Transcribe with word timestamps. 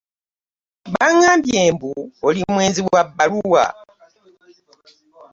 Baŋŋambye 0.93 1.59
mbu 1.73 1.91
oli 2.27 2.41
nwenzi 2.51 2.81
wa 2.93 3.01
bbaluwa. 3.07 3.63